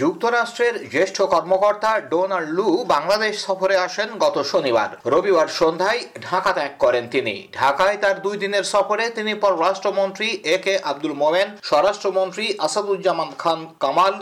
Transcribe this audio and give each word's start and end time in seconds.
যুক্তরাষ্ট্রের 0.00 0.74
জ্যেষ্ঠ 0.92 1.16
কর্মকর্তা 1.32 1.90
ডোনাল্ড 2.12 2.50
লু 2.58 2.68
বাংলাদেশ 2.94 3.34
সফরে 3.46 3.76
আসেন 3.86 4.08
গত 4.24 4.36
শনিবার। 4.52 4.90
রবিবার 5.12 5.48
সন্ধ্যায় 5.60 6.00
ঢাকা 6.28 6.52
ত্যাগ 6.56 6.72
করেন 6.84 7.04
তিনি। 7.14 7.34
ঢাকায় 7.60 7.96
তার 8.02 8.16
দুই 8.24 8.36
দিনের 8.42 8.64
সফরে 8.74 9.04
তিনি 9.16 9.32
পররাষ্ট্রমন্ত্রী 9.44 10.28
এ 10.54 10.56
কে 10.64 10.74
আব্দুল 10.90 11.14
মোমেন, 11.22 11.48
স্বরাষ্ট্রমন্ত্রী 11.68 12.44
আসাদুজ্জামান 12.66 13.30
খান 13.42 13.60
কামাল, 13.82 14.14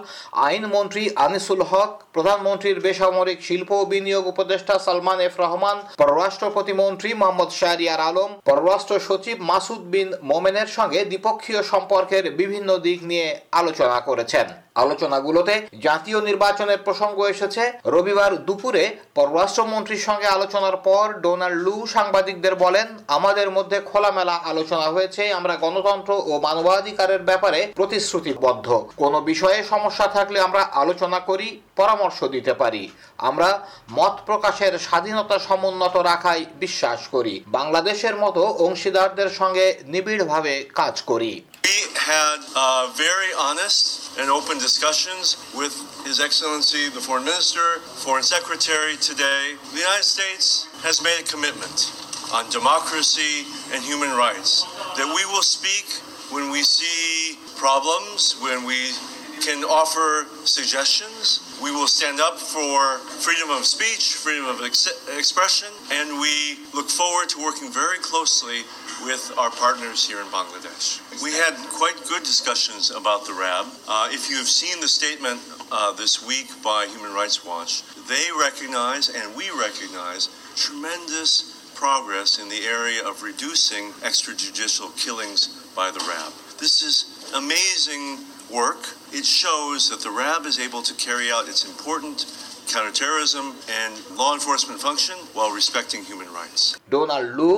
আইনমন্ত্রী 0.49 1.03
আনিসুল 1.25 1.63
হক, 1.71 1.91
প্রধানমন্ত্রীর 2.15 2.79
বেসামরিক 2.87 3.39
শিল্প 3.49 3.71
ও 3.83 3.85
বিনিয়োগ 3.93 4.25
উপদেষ্টা 4.33 4.75
সালমান 4.87 5.19
এফ 5.27 5.35
রহমান 5.45 5.77
পররাষ্ট্র 6.01 6.47
প্রতিমন্ত্রী 6.57 7.11
মোহাম্মদ 7.21 7.51
শাহরিয়ার 7.61 8.01
আলম, 8.09 8.31
পররাষ্ট্র 8.49 8.95
সচিব 9.09 9.37
মাসুদ 9.51 9.83
বিন 9.95 10.09
মোমেনের 10.31 10.69
সঙ্গে 10.77 11.01
দ্বিপক্ষীয় 11.11 11.61
সম্পর্কের 11.73 12.25
বিভিন্ন 12.41 12.69
দিক 12.87 12.99
নিয়ে 13.11 13.29
আলোচনা 13.61 13.99
করেছেন। 14.11 14.49
আলোচনাগুলোতে 14.83 15.55
জাতীয় 15.87 16.19
নির্বাচনের 16.29 16.81
প্রসঙ্গ 16.87 17.19
এসেছে। 17.35 17.63
রবিবার 17.95 18.33
দুপুরে 18.47 18.85
পররাষ্ট্রমন্ত্রীর 19.15 20.07
সঙ্গে 20.09 20.29
আলোচনার 20.37 20.77
পর 20.87 21.05
ডোনাল্ড 21.25 21.59
লু 21.67 21.77
সাংবাদিকদের 21.87 22.55
বলেন, 22.65 22.87
আমাদের 23.09 23.49
মধ্যে 23.57 23.79
খোলামেলা 23.81 24.37
আলোচনা 24.51 24.87
হয়েছে। 24.89 25.23
আমরা 25.33 25.55
গণতন্ত্র 25.57 26.11
ও 26.31 26.33
মানবাধিকারের 26.47 27.23
ব্যাপারে 27.23 27.61
প্রতিশ্রুতিবদ্ধ। 27.79 28.67
কোনো 29.03 29.19
বিষয়ে 29.31 29.59
সমস্যা 29.73 30.07
থাকলে 30.07 30.39
আমরা 30.41 30.63
আলোচনা 30.83 31.19
করি, 31.21 31.49
পরামর্শ 31.77 32.19
দিতে 32.35 32.53
পারি। 32.55 32.83
আমরা 33.19 33.49
মত 33.91 34.15
প্রকাশের 34.29 34.75
স্বাধীনতা 34.79 35.37
সমুন্নত 35.39 35.97
রাখায় 36.11 36.43
বিশ্বাস 36.63 37.01
করি। 37.15 37.35
বাংলাদেশের 37.59 38.17
মতো 38.17 38.43
অংশীদারদের 38.67 39.31
সঙ্গে 39.31 39.67
নিবিড়ভাবে 39.87 40.55
কাজ 40.75 40.95
করি। 41.03 41.33
We 41.67 41.83
had 41.97 42.47
uh, 42.55 42.93
very 42.95 43.35
honest 43.37 44.17
and 44.21 44.31
open 44.31 44.57
discussions 44.59 45.35
with 45.53 45.75
His 46.07 46.21
Excellency 46.21 46.89
the 46.91 47.01
Foreign 47.01 47.25
Minister, 47.25 47.81
Foreign 48.07 48.23
Secretary 48.23 48.95
today. 48.99 49.57
The 49.73 49.81
United 49.81 50.05
States 50.05 50.69
has 50.85 51.03
made 51.03 51.19
a 51.19 51.25
commitment 51.25 51.91
on 52.33 52.49
democracy 52.51 53.51
and 53.75 53.83
human 53.83 54.17
rights 54.17 54.63
that 54.95 55.11
we 55.11 55.27
will 55.35 55.43
speak 55.43 55.91
when 56.31 56.53
we 56.53 56.63
see 56.63 57.37
problems, 57.57 58.39
when 58.39 58.65
we 58.65 58.95
can 59.43 59.65
offer 59.65 60.31
suggestions. 60.47 61.43
We 61.61 61.73
will 61.73 61.89
stand 61.89 62.21
up 62.21 62.39
for 62.39 62.99
freedom 63.19 63.51
of 63.51 63.67
speech, 63.67 64.15
freedom 64.15 64.47
of 64.47 64.63
ex- 64.63 64.87
expression, 65.19 65.75
and 65.91 66.21
we 66.21 66.63
look 66.75 66.89
forward 66.89 67.29
to 67.31 67.43
working 67.43 67.73
very 67.73 67.99
closely 67.99 68.63
with 69.05 69.33
our 69.39 69.51
partners 69.51 70.07
here 70.07 70.21
in 70.21 70.27
Bangladesh. 70.27 71.01
We 71.23 71.33
had 71.33 71.55
quite 71.71 71.97
good 72.09 72.23
discussions 72.23 72.91
about 72.91 73.27
the 73.27 73.33
RAB. 73.33 73.67
Uh, 73.89 74.09
if 74.11 74.31
you 74.31 74.37
have 74.37 74.49
seen 74.49 74.81
the 74.81 74.89
statement 74.89 75.41
uh, 75.71 75.93
this 75.93 76.27
week 76.27 76.49
by 76.63 76.87
Human 76.87 77.13
Rights 77.13 77.45
Watch, 77.45 77.83
they 78.09 78.25
recognize 78.39 79.09
and 79.09 79.35
we 79.37 79.51
recognize 79.51 80.29
tremendous 80.57 81.73
progress 81.75 82.39
in 82.39 82.49
the 82.49 82.65
area 82.65 83.07
of 83.07 83.23
reducing 83.23 83.93
extrajudicial 84.01 84.97
killings 84.97 85.67
by 85.77 85.91
the 85.91 86.01
RAB. 86.09 86.33
This 86.59 86.83
is 86.83 87.31
amazing 87.35 88.19
work. 88.51 88.89
It 89.13 89.27
shows 89.27 89.91
that 89.91 90.01
the 90.01 90.11
RAB 90.11 90.47
is 90.47 90.59
able 90.59 90.83
to 90.83 90.95
carry 90.95 91.31
out 91.31 91.49
its 91.49 91.65
important 91.67 92.25
counterterrorism 92.67 93.47
and 93.81 93.93
law 94.19 94.33
enforcement 94.35 94.79
function 94.81 95.17
while 95.37 95.53
respecting 95.61 96.03
human 96.11 96.31
rights. 96.41 96.63
Donald 96.95 97.31
Lu 97.39 97.51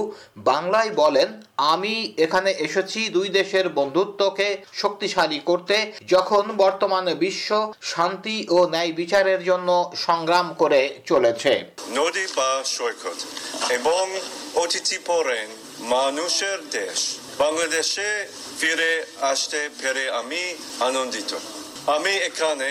বাংলায় 0.51 0.93
বলেন 1.03 1.29
আমি 1.73 1.95
এখানে 2.25 2.51
এসেছি 2.67 3.01
দুই 3.17 3.29
দেশের 3.39 3.67
বন্ধুত্বকে 3.79 4.49
শক্তিশালী 4.83 5.39
করতে 5.51 5.77
যখন 6.15 6.45
বর্তমানে 6.65 7.13
বিশ্ব 7.25 7.49
শান্তি 7.93 8.37
ও 8.57 8.59
ন্যায় 8.75 8.93
বিচারের 9.01 9.41
জন্য 9.51 9.69
সংগ্রাম 10.07 10.47
করে 10.61 10.81
চলেছে। 11.11 11.53
নদী 11.99 12.25
বা 12.39 12.51
সৈকত 12.77 13.19
এবং 13.79 14.05
অতিথি 14.63 14.99
পড়েন 15.11 15.49
মানুষের 15.95 16.59
দেশ 16.79 16.99
বাংলাদেশে 17.43 18.09
ফিরে 18.61 18.93
আসতে 19.33 19.61
পেরে 19.81 20.05
আমি 20.21 20.43
আনন্দিত 20.89 21.31
আমি 21.97 22.13
এখানে 22.29 22.71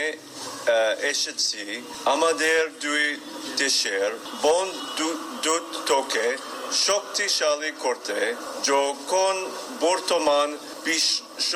এসেছি 1.02 1.64
আমাদের 2.06 2.60
দুই 2.82 3.04
দেশের 3.58 4.10
বন 4.42 4.68
বন্ধুত্বকে 4.98 6.28
শক্তিশালী 6.86 7.72
করতে 7.80 8.18
যখন 8.64 9.34
বর্তমান 9.82 10.48
বিশ্ব 10.86 11.52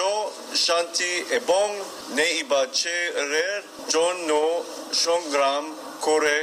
শান্তি 0.55 1.13
এবং 1.31 1.65
নেইবাচের 2.09 3.11
জন্য 3.89 4.29
সংগ্রাম 4.93 5.63
করে 6.01 6.35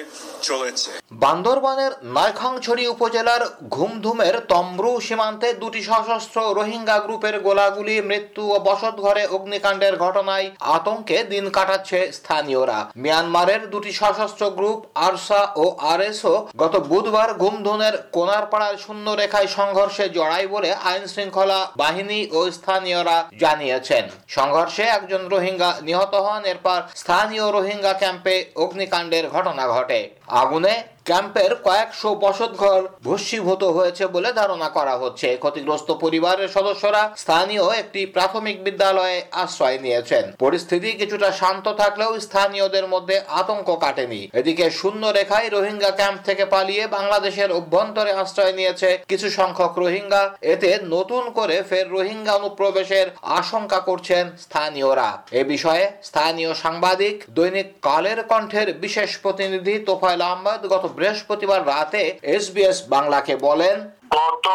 চলেছে 0.42 1.07
বান্দরবানের 1.12 1.92
নয়খাংছড়ি 2.16 2.84
উপজেলার 2.94 3.42
ঘুমধুমের 3.68 4.34
তম্ব্রু 4.52 4.92
সীমান্তে 5.00 5.48
দুটি 5.54 5.82
সশস্ত্র 5.82 6.38
রোহিঙ্গা 6.58 6.96
গ্রুপের 6.98 7.36
গোলাগুলি, 7.40 7.96
মৃত্যু 8.10 8.42
ও 8.54 8.56
বসতঘরে 8.60 9.22
অগ্নিকাণ্ডের 9.26 9.94
ঘটনায় 9.96 10.46
আতঙ্কে 10.76 11.18
দিন 11.32 11.44
কাটাচ্ছে 11.50 11.98
স্থানীয়রা। 12.12 12.78
মিয়ানমারের 12.96 13.62
দুটি 13.70 13.92
সশস্ত্র 13.92 14.44
গ্রুপ, 14.50 14.78
আরসা 15.06 15.42
ও 15.62 15.64
আরএসও, 15.92 16.34
গত 16.56 16.74
বুধবার 16.90 17.28
ঘুমধুনের 17.34 17.94
কোনারপাড়ার 18.16 18.74
শূন্য 18.76 19.06
রেখায় 19.10 19.48
সংঘর্ষে 19.58 20.04
জড়ায় 20.08 20.48
বলে 20.48 20.70
আইন 20.90 21.04
শৃঙ্খলা 21.06 21.60
বাহিনী 21.76 22.20
ও 22.32 22.40
স্থানীয়রা 22.50 23.16
জানিয়েছেন। 23.40 24.04
সংঘর্ষে 24.28 24.84
একজন 24.96 25.22
রোহিঙ্গা 25.28 25.70
নিহত 25.88 26.14
হন 26.26 26.42
এরপর 26.44 26.78
স্থানীয় 27.00 27.46
রোহিঙ্গা 27.56 27.92
ক্যাম্পে 27.92 28.34
অগ্নিকাণ্ডের 28.56 29.24
ঘটনা 29.34 29.64
ঘটে। 29.74 30.00
আগুনে 30.42 30.74
ক্যাম্পের 31.08 31.52
কয়েকশো 31.66 32.10
বসতঘর 32.24 32.80
ভস্মীভূত 33.04 33.62
হয়েছে 33.76 34.04
বলে 34.06 34.30
ধারণা 34.32 34.68
করা 34.68 34.94
হচ্ছে। 34.96 35.28
ক্ষতিগ্রস্ত 35.36 35.88
পরিবারের 36.02 36.48
সদস্যরা 36.48 37.02
স্থানীয় 37.16 37.64
একটি 37.82 38.00
প্রাথমিক 38.06 38.56
বিদ্যালয়ে 38.66 39.16
আশ্রয় 39.44 39.78
নিয়েছেন। 39.78 40.24
পরিস্থিতি 40.44 40.90
কিছুটা 40.92 41.28
শান্ত 41.32 41.66
থাকলেও 41.72 42.12
স্থানীয়দের 42.20 42.86
মধ্যে 42.88 43.16
আতঙ্ক 43.40 43.68
কাটেনি। 43.76 44.20
এদিকে 44.32 44.66
শূন্য 44.70 45.02
রেখায় 45.18 45.48
রোহিঙ্গা 45.48 45.90
ক্যাম্প 45.90 46.18
থেকে 46.24 46.44
পালিয়ে 46.44 46.84
বাংলাদেশের 46.86 47.50
অভ্যন্তরে 47.52 48.12
আশ্রয় 48.12 48.54
নিয়েছে 48.58 48.90
কিছু 49.08 49.26
সংখ্যক 49.30 49.72
রোহিঙ্গা। 49.78 50.22
এতে 50.54 50.70
নতুন 50.94 51.24
করে 51.38 51.56
ফের 51.70 51.86
রোহিঙ্গা 51.96 52.32
অনুপ্রবেশের 52.34 53.06
আশঙ্কা 53.40 53.78
করছেন 53.80 54.24
স্থানীয়রা। 54.44 55.10
এ 55.40 55.42
বিষয়ে 55.44 55.84
স্থানীয় 56.08 56.52
সাংবাদিক 56.54 57.16
দৈনিক 57.30 57.68
কালের 57.82 58.18
কণ্ঠের 58.30 58.68
বিশেষ 58.84 59.10
প্রতিনিধি 59.24 59.74
তোফায়েল 59.88 60.22
আহমদ 60.30 60.60
গত 60.74 60.84
বৃহস্পতিবার 60.98 61.60
রাতে 61.72 62.02
এসবিএস 62.36 62.78
বাংলাকে 62.94 63.34
বলেন, 63.48 63.76
গত 64.18 64.46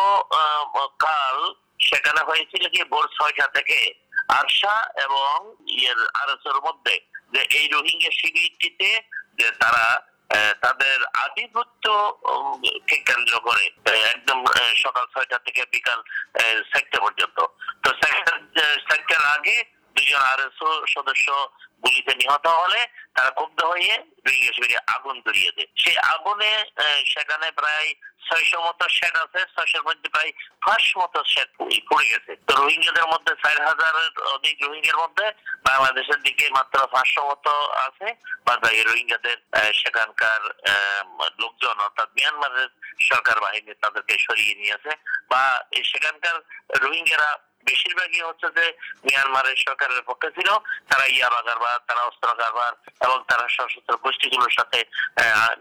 কাল 1.05 1.37
সেখানে 1.87 2.21
হয়েছিল 2.29 2.63
কি 2.73 2.81
ভোর 2.91 3.05
ছয়টা 3.17 3.45
থেকে 3.55 3.77
আরশা 4.39 4.75
এবং 5.05 5.35
ইয়ের 5.75 5.99
আরএসের 6.21 6.57
মধ্যে 6.65 6.95
যে 7.33 7.41
এই 7.57 7.65
রোহিঙ্গা 7.75 8.11
শিবিরটিতে 8.19 8.89
যে 9.39 9.47
তারা 9.61 9.85
তাদের 10.63 10.97
আধিপত্য 11.25 11.85
কে 12.87 12.97
কেন্দ্র 13.09 13.33
করে 13.47 13.63
একদম 14.13 14.39
সকাল 14.83 15.05
ছয়টা 15.13 15.37
থেকে 15.45 15.61
বিকাল 15.73 15.99
চারটে 16.71 16.97
পর্যন্ত। 17.05 17.37
তো 17.83 17.89
চারটার 18.87 19.23
আগে 19.35 19.55
দুজন 19.95 20.21
আরএসও 20.31 20.71
সদস্য 20.95 21.27
গুলিতে 21.83 22.13
নিহত 22.21 22.45
হলে 22.61 22.81
তারা 23.15 23.29
ক্ষুব্ধ 23.37 23.59
হয়ে 23.71 23.93
রোহিঙ্গা 24.25 24.53
শিবিরে 24.55 24.77
আগুন 24.95 25.15
ধরিয়ে 25.27 25.51
দেয়। 25.55 25.69
সেই 25.83 25.97
আগুনে 26.13 26.51
সেখানে 27.13 27.47
প্রায় 27.61 27.93
ছয়শো 28.27 28.59
মতো 28.65 28.85
শেড 28.97 29.15
আছে, 29.23 29.39
ছয়শোর 29.55 29.83
মধ্যে 29.87 30.09
প্রায় 30.13 30.31
পাঁচশো 30.65 30.95
মতো 31.01 31.23
শেড 31.31 31.49
পড়ে 31.89 32.05
গেছে। 32.11 32.31
তো 32.47 32.51
রোহিঙ্গাদের 32.61 33.07
মধ্যে 33.13 33.33
চার 33.43 33.57
হাজারের 33.69 34.11
অধিক 34.35 34.55
রোহিঙ্গার 34.65 35.01
মধ্যে 35.03 35.25
বাংলাদেশের 35.69 36.19
দিকে 36.27 36.49
মাত্র 36.57 36.87
পাঁচশো 36.93 37.21
মতো 37.29 37.53
আছে। 37.85 38.07
বা 38.45 38.53
বাকি 38.63 38.81
রোহিঙ্গাদের 38.83 39.37
সেখানকার 39.81 40.41
লোকজন, 41.41 41.75
অর্থাৎ 41.87 42.09
মিয়ানমারের 42.17 42.69
সরকার 43.09 43.37
বাহিনী 43.45 43.71
তাদেরকে 43.83 44.13
সরিয়ে 44.27 44.55
নিয়েছে। 44.61 44.91
বা 45.31 45.43
সেখানকার 45.91 46.35
রোহিঙ্গারা 46.83 47.29
বেশিরভাগই 47.67 48.21
হচ্ছে 48.27 48.47
যে 48.57 48.65
মিয়ানমারের 49.05 49.57
সরকারের 49.65 50.01
পক্ষে 50.09 50.29
ছিল। 50.37 50.49
তারা 50.89 51.05
ইয়াবা 51.15 51.41
কারবার 51.47 51.77
তারা 51.87 52.01
অস্ত্র 52.09 52.29
কারবার 52.41 52.71
এবং 53.05 53.17
তারা 53.29 53.45
সশস্ত্র 53.55 53.93
গোষ্ঠীগুলোর 54.03 54.55
সাথে 54.57 54.79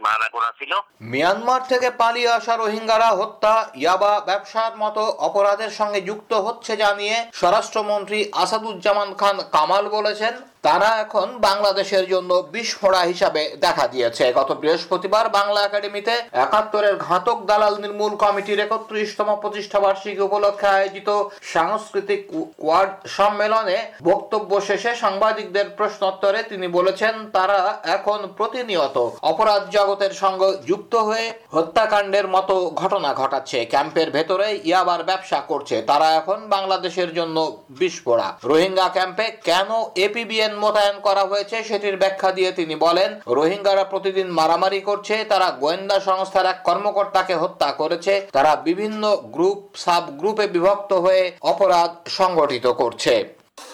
মানাগোনা 0.06 0.50
ছিল। 0.58 0.72
মিয়ানমার 1.12 1.62
থেকে 1.70 1.88
পালিয়ে 2.02 2.30
আসা 2.38 2.54
রোহিঙ্গারা 2.56 3.08
হত্যা, 3.20 3.54
ইয়াবা 3.82 4.12
ব্যবসার 4.28 4.72
মতো 4.82 5.02
অপরাধের 5.28 5.72
সঙ্গে 5.80 6.00
যুক্ত 6.08 6.32
হচ্ছে 6.46 6.72
জানিয়ে 6.84 7.16
স্বরাষ্ট্রমন্ত্রী 7.40 8.18
আসাদুজ্জামান 8.42 9.10
খান 9.20 9.36
কামাল 9.54 9.84
বলেছেন। 9.98 10.34
তারা 10.64 10.90
এখন 11.04 11.28
বাংলাদেশের 11.48 12.04
জন্য 12.12 12.30
বিস্ফোরা 12.54 13.02
হিসাবে 13.10 13.42
দেখা 13.64 13.86
দিয়েছে। 13.94 14.24
গত 14.38 14.50
বৃহস্পতিবার 14.62 15.24
বাংলা 15.38 15.60
একাডেমিতে 15.64 16.14
একাত্তরের 16.44 16.96
ঘাতক 17.06 17.38
দালাল 17.50 17.74
নির্মূল 17.82 18.12
কমিটির 18.24 18.62
একত্রিশতম 18.66 19.28
প্রতিষ্ঠা 19.42 19.78
বার্ষিকী 19.84 20.22
উপলক্ষে 20.28 20.68
আয়োজিত 20.76 21.08
সাংস্কৃতিক 21.54 22.22
ওয়ার্ড 22.64 22.92
সম্মেলনে 23.16 23.78
বক্তব্য 24.10 24.50
শেষে 24.68 24.90
সাংবাদিকদের 25.02 25.66
প্রশ্নোত্তরে 25.78 26.40
তিনি 26.50 26.66
বলেছেন, 26.78 27.14
তারা 27.36 27.58
এখন 27.96 28.20
প্রতিনিয়ত 28.38 28.96
অপরাধ 29.32 29.62
জগতের 29.76 30.12
সঙ্গে 30.22 30.48
যুক্ত 30.68 30.94
হয়ে 31.08 31.26
হত্যাকাণ্ডের 31.54 32.26
মতো 32.34 32.54
ঘটনা 32.82 33.10
ঘটাচ্ছে। 33.20 33.58
ক্যাম্পের 33.72 34.08
ভেতরে 34.16 34.46
ইয়াবার 34.68 35.00
ব্যবসা 35.08 35.38
করছে। 35.50 35.76
তারা 35.90 36.08
এখন 36.20 36.38
বাংলাদেশের 36.54 37.10
জন্য 37.18 37.36
বিস্ফোরা। 37.80 38.28
রোহিঙ্গা 38.50 38.88
ক্যাম্পে 38.96 39.26
কেন 39.48 39.70
এপিবিএন 40.08 40.50
মোতায়েন 40.62 40.96
করা 41.06 41.24
হয়েছে, 41.30 41.56
সেটির 41.68 41.96
ব্যাখ্যা 42.02 42.30
দিয়ে 42.38 42.50
তিনি 42.58 42.74
বলেন, 42.86 43.10
রোহিঙ্গারা 43.36 43.84
প্রতিদিন 43.92 44.28
মারামারি 44.38 44.80
করছে, 44.88 45.14
তারা 45.32 45.48
গোয়েন্দা 45.62 45.98
সংস্থার 46.08 46.46
এক 46.52 46.58
কর্মকর্তাকে 46.68 47.34
হত্যা 47.42 47.68
করেছে, 47.80 48.12
তারা 48.36 48.52
বিভিন্ন 48.68 49.02
গ্রুপ 49.34 49.60
সাব 49.84 50.04
গ্রুপে 50.20 50.46
বিভক্ত 50.54 50.92
হয়ে 51.04 51.22
অপরাধ 51.52 51.90
সংগঠিত 52.18 52.66
করছে। 52.80 53.12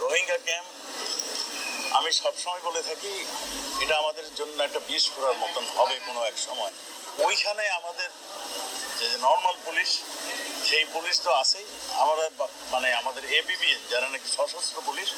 রোহিঙ্গা 0.03 0.39
ক্যাম্প, 0.47 0.69
আমি 1.99 2.11
সবসময় 2.23 2.63
বলে 2.69 2.83
থাকি, 2.89 3.15
এটা 3.83 3.95
আমাদের 4.03 4.27
জন্য 4.39 4.57
একটা 4.69 4.81
বিষ 4.89 5.05
করার 5.15 5.37
মতন 5.43 5.65
হবে 5.77 5.97
কোনো 6.07 6.21
এক 6.31 6.37
সময়। 6.47 6.73
ওইখানে 7.27 7.65
আমাদের 7.79 8.09
নর্মাল 9.27 9.57
পুলিশ 9.67 9.91
সেই 10.69 10.85
পুলিশ 10.95 11.17
তো 11.25 11.31
আছেই 11.43 11.67
আমরা 12.03 12.25
মানে 12.73 12.89
আমাদের 13.01 13.25
এপিবিএন 13.41 13.81
যারা 13.93 14.07
নাকি 14.13 14.29
সশস্ত্র 14.37 14.79
পুলিশ 14.89 15.09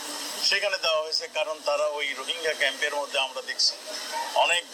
সেখানে 0.48 0.76
দেওয়া 0.84 1.02
হয়েছে 1.04 1.26
কারণ 1.38 1.56
তারা 1.68 1.86
ওই 1.98 2.06
রোহিঙ্গা 2.18 2.54
ক্যাম্পের 2.60 2.94
মধ্যে 3.00 3.18
আমরা 3.26 3.42
দেখছি। 3.50 3.74
অনেক 4.44 4.64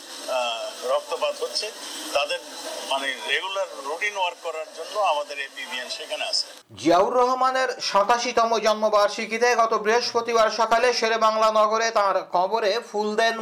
রক্তপাত 0.92 1.34
হচ্ছে। 1.42 1.66
তাদের 2.16 2.40
মানে 2.92 3.06
রেগুলার 3.30 3.68
রুটিন 3.88 4.14
ওয়ার্ক 4.18 4.38
করার 4.46 4.68
জন্য 4.78 4.94
আমাদের 5.12 5.36
এপিবিএন 5.48 5.88
সেখানে 5.96 6.24
আছে। 6.30 6.46
জিয়াউর 6.80 7.12
রহমানের 7.20 7.70
সাতাশিতম 7.90 8.50
জন্মবার্ষিকীতে 8.66 9.48
গত 9.62 9.72
বৃহস্পতিবার 9.84 10.48
সকালে 10.60 10.88
শেরে 11.00 11.18
বাংলা 11.26 11.48
নগরে 11.60 11.88
তার 11.98 12.16
কবরে 12.36 12.72
ফুল 12.88 13.08
দেন 13.20 13.36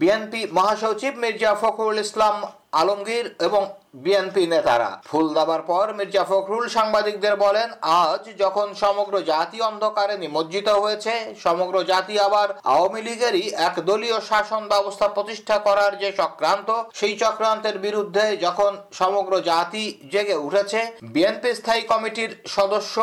বিএনপি 0.00 0.40
মহাসচিব 0.56 1.12
মির্জা 1.22 1.52
ফখরুল 1.62 1.98
ইসলাম 2.06 2.36
আলমগীর 2.72 3.26
এবং 3.46 3.62
বিএনপি 4.04 4.42
নেতারা। 4.46 4.90
ফুল 5.08 5.26
দেবার 5.38 5.62
পর 5.70 5.84
মির্জা 5.98 6.24
ফখরুল 6.30 6.66
সাংবাদিকদের 6.76 7.34
বলেন, 7.44 7.68
আজ 8.02 8.22
যখন 8.42 8.66
সমগ্র 8.74 9.14
জাতি 9.32 9.58
অন্ধকারে 9.60 10.14
নিমজ্জিত 10.18 10.68
হয়েছে, 10.82 11.12
সমগ্র 11.44 11.76
জাতি 11.92 12.14
আবার 12.26 12.48
আওয়ামী 12.74 13.00
লীগেরই 13.06 13.44
এক 13.68 13.74
দলীয় 13.88 14.18
শাসন 14.30 14.62
ব্যবস্থা 14.72 15.06
প্রতিষ্ঠা 15.16 15.56
করার 15.66 15.92
যে 16.02 16.08
চক্রান্ত, 16.20 16.68
সেই 16.98 17.14
চক্রান্তের 17.24 17.76
বিরুদ্ধে 17.86 18.24
যখন 18.44 18.72
সমগ্র 19.00 19.32
জাতি 19.50 19.84
জেগে 20.12 20.36
উঠেছে 20.46 20.80
বিএনপি 21.14 21.50
স্থায়ী 21.54 21.82
কমিটির 21.92 22.30
সদস্য 22.56 22.96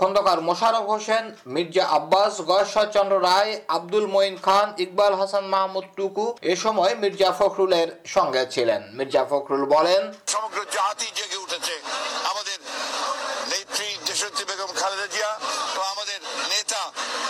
খন্দকার 0.00 0.38
মোশারফ 0.48 0.84
হোসেন, 0.92 1.24
মির্জা 1.54 1.84
আব্বাস, 1.98 2.32
গয়েশ্বরচন্দ্র 2.50 3.14
রায়, 3.28 3.52
আব্দুল 3.76 4.06
মঈন 4.14 4.34
খান, 4.46 4.66
ইকবাল 4.84 5.12
হাসান 5.20 5.44
মাহমুদ 5.54 5.86
টুকু 5.96 6.26
এ 6.52 6.54
সময় 6.64 6.92
মির্জা 7.02 7.30
ফখরুলের 7.38 7.88
সঙ্গে 8.14 8.42
ছিলেন। 8.54 8.80
মির্জা 8.98 9.22
ফখরুল 9.30 9.64
বলেন, 9.74 10.02
সমগ্র 10.34 10.58
জাতি 10.76 11.08
জেগে 11.18 11.38
উঠেছে। 11.44 11.74
আমাদের 12.30 12.58
নেত্রী 13.50 13.88
দেশত্রী 14.08 14.44
বেগম 14.50 14.70
খালেদা 14.80 15.06
জিয়া 15.14 15.30
তো 15.74 15.80
আমাদের 15.92 16.20
নেতা, 16.52 16.82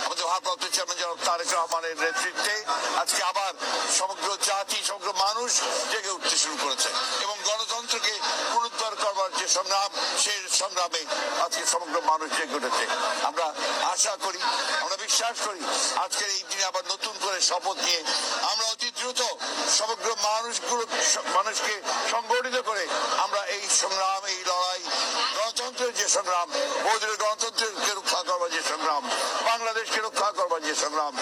আমাদের 0.05 0.25
ভারপ্রাপ্ত 0.31 0.63
চেয়ারম্যান 0.73 0.99
জনাব 1.01 1.19
তারেক 1.27 1.49
রহমানের 1.55 1.95
নেতৃত্বে 2.03 2.55
আজকে 3.01 3.21
আবার 3.31 3.51
সমগ্র 3.99 4.27
জাতি, 4.49 4.77
সমগ্র 4.89 5.09
মানুষ 5.25 5.51
জেগে 5.91 6.15
উঠতে 6.17 6.35
শুরু 6.43 6.55
করেছে 6.63 6.89
এবং 7.25 7.35
গণতন্ত্রকে 7.47 8.13
পুনরুদ্ধার 8.51 8.93
যে 9.03 9.18
সংগ্রাম 9.55 9.89
সেই 10.23 10.39
সংগ্রামে 10.61 11.01
আজকে 11.45 11.63
সমগ্র 11.73 11.95
মানুষ 12.11 12.29
জেগে 12.37 12.55
উঠেছে। 12.59 12.85
আমরা 13.29 13.45
আশা 13.93 14.13
করি, 14.25 14.41
আমরা 14.83 14.97
বিশ্বাস 15.05 15.35
করি, 15.47 15.61
আজকের 16.03 16.29
এই 16.35 16.41
দিনে 16.49 16.63
আবার 16.71 16.83
নতুন 16.93 17.15
করে 17.23 17.37
শপথ 17.49 17.77
নিয়ে 17.85 18.01
আমরা 18.51 18.65
অতি 18.73 18.89
দ্রুত 18.97 19.21
সমগ্র 19.79 20.07
মানুষগুলো, 20.29 20.83
মানুষকে 21.37 21.75
সংগঠিত 22.13 22.57
করে 22.69 22.83
আমরা 23.25 23.41
এই 23.55 23.63
সংগ্রাম, 23.81 24.21
এই 24.33 24.39
লড়াই, 24.49 24.81
গণতন্ত্রের 25.37 25.93
যে 25.99 26.07
সংগ্রাম 26.17 26.47
বৌদ্ধ 26.85 27.05
গণতন্ত্রকে 27.23 27.91
রক্ষা 27.99 28.21
করবার 28.27 28.49
যে 28.55 28.61
সংগ্রাম 28.71 29.03
বাংলাদেশকে 29.79 30.07
রক্ষা 30.07 30.29
করবার 30.37 30.61
যে 30.67 30.75
সংগ্রাম, 30.83 31.13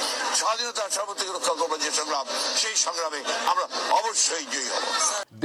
স্বাধীনতা 0.41 0.83
সার্বত্রিক 0.95 1.29
রক্ষা 1.37 1.53
করবার 1.59 1.79
যে 1.85 1.91
সংগ্রাম, 1.99 2.25
সেই 2.61 2.75
সংগ্রামে 2.85 3.21
আমরা 3.51 3.65
অবশ্যই 3.99 4.45
জয়ী 4.53 4.69
হব। 4.73 4.83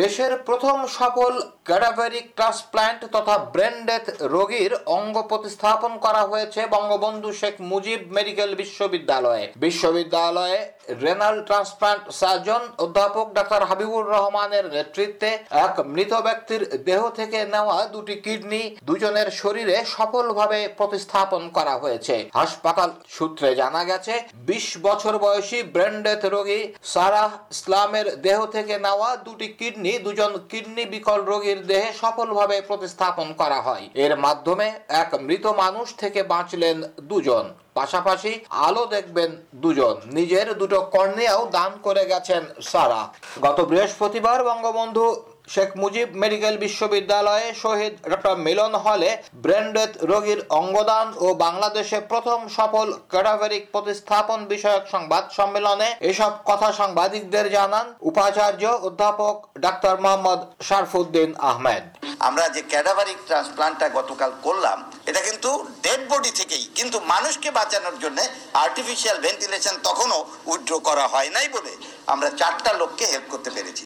দেশের 0.00 0.32
প্রথম 0.48 0.76
সফল 0.98 1.32
ক্যাডাভেরিক 1.68 2.26
ট্রান্সপ্ল্যান্ট 2.38 3.00
তথা 3.14 3.34
ব্রেন 3.54 3.76
ডেথ 3.88 4.06
রোগীর 4.34 4.72
অঙ্গ 4.98 5.16
প্রতিস্থাপন 5.30 5.92
করা 6.04 6.22
হয়েছে 6.30 6.60
বঙ্গবন্ধু 6.74 7.30
শেখ 7.40 7.54
মুজিব 7.72 8.00
মেডিকেল 8.16 8.50
বিশ্ববিদ্যালয়ে। 8.62 9.44
বিশ্ববিদ্যালয়ে 9.64 10.58
রেনাল 11.04 11.36
ট্রান্সপ্লান্ট 11.48 12.04
সার্জন, 12.20 12.62
অধ্যাপক 12.84 13.26
ডাক্তার 13.36 13.62
হাবিবুর 13.68 14.04
রহমানের 14.14 14.64
নেতৃত্বে 14.76 15.30
এক 15.66 15.74
মৃত 15.94 16.12
ব্যক্তির 16.26 16.62
দেহ 16.88 17.00
থেকে 17.18 17.38
নেওয়া 17.54 17.78
দুটি 17.94 18.16
কিডনি 18.24 18.62
দুজনের 18.88 19.28
শরীরে 19.40 19.76
সফলভাবে 19.96 20.60
প্রতিস্থাপন 20.78 21.42
করা 21.56 21.74
হয়েছে। 21.82 22.16
হাসপাতাল 22.38 22.90
সূত্রে 23.16 23.48
জানা 23.60 23.82
গেছে, 23.90 24.14
বিশ 24.48 24.66
বছর 24.86 25.14
বয়সী 25.24 25.58
ব্রেন 25.74 25.94
ডেথ 26.04 26.22
রোগী 26.34 26.60
সারাহ 26.92 27.30
ইসলামের 27.54 28.06
দেহ 28.26 28.38
থেকে 28.46 28.74
নেওয়া 28.86 29.10
দুটি 29.26 29.48
কিডনি 29.58 29.92
দুজন 29.98 30.32
কিডনি 30.50 30.84
বিকল 30.94 31.20
রোগীর 31.32 31.60
দেহে 31.70 31.90
সফলভাবে 32.02 32.56
প্রতিস্থাপন 32.68 33.28
করা 33.40 33.58
হয়। 33.66 33.84
এর 34.04 34.12
মাধ্যমে 34.24 34.66
এক 35.02 35.10
মৃত 35.26 35.44
মানুষ 35.62 35.86
থেকে 36.02 36.20
বাঁচলেন 36.32 36.76
দুজন। 37.10 37.46
পাশাপাশি 37.76 38.32
আলো 38.66 38.84
দেখবেন 38.94 39.30
দুজন। 39.62 39.96
নিজের 40.18 40.46
দুটো 40.60 40.78
কর্নিয়াও 40.94 41.42
দান 41.56 41.72
করে 41.86 42.02
গেছেন 42.12 42.42
সারা। 42.70 43.00
গত 43.44 43.58
বৃহস্পতিবার 43.70 44.38
বঙ্গবন্ধু 44.48 45.06
শেখ 45.54 45.70
মুজিব 45.82 46.08
মেডিকেল 46.22 46.54
বিশ্ববিদ্যালয়ে 46.64 47.46
শহীদ 47.62 47.94
ডক্টর 48.10 48.34
মিলন 48.46 48.72
হলে 48.86 49.10
ব্রেন 49.44 49.66
ডেথ 49.76 49.92
রোগীর 50.10 50.40
অঙ্গদান 50.60 51.06
ও 51.24 51.26
বাংলাদেশে 51.44 51.98
প্রথম 52.10 52.38
সফল 52.58 52.88
ক্যাডাভেরিক 53.12 53.64
প্রতিস্থাপন 53.74 54.40
বিষয়ক 54.52 54.84
সংবাদ 54.94 55.24
সম্মেলনে 55.38 55.88
এসব 56.10 56.32
কথা 56.50 56.68
সাংবাদিকদের 56.80 57.46
জানান 57.56 57.86
উপাচার্য 58.10 58.62
অধ্যাপক 58.88 59.36
ডাক্তার 59.64 59.94
মোহাম্মদ 60.02 60.40
শারফুদ্দিন 60.68 61.30
আহমেদ। 61.50 61.84
আমরা 62.28 62.46
যে 62.54 62.62
ক্যাডাভারিক 62.72 63.18
ট্রান্সপ্লান্টটা 63.28 63.86
গতকাল 63.98 64.30
করলাম 64.42 64.78
এটা 65.10 65.20
কিন্তু 65.28 65.50
ডেড 65.84 66.02
বডি 66.10 66.30
থেকেই। 66.40 66.64
কিন্তু 66.78 66.96
মানুষকে 67.12 67.48
বাঁচানোর 67.58 67.96
জন্য 68.02 68.18
আর্টিফিশিয়াল 68.64 69.16
ভেন্টিলেশন 69.26 69.74
তখনও 69.88 70.18
উইথড্র 70.50 70.72
করা 70.88 71.04
হয় 71.12 71.30
নাই 71.36 71.46
বলে 71.56 71.72
আমরা 72.12 72.28
চারটা 72.40 72.70
লোককে 72.80 73.04
হেল্প 73.12 73.26
করতে 73.32 73.50
পেরেছি। 73.56 73.82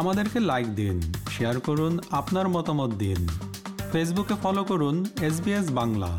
আমাদেরকে 0.00 0.38
লাইক 0.50 0.66
দিন 0.80 0.96
শেয়ার 1.34 1.56
করুন, 1.68 1.92
আপনার 2.20 2.46
মতামত 2.54 2.90
দিন। 3.04 3.20
ফেসবুকে 3.92 4.34
ফলো 4.42 4.62
করুন 4.70 4.96
এস 5.28 5.36
বাংলা 5.80 6.10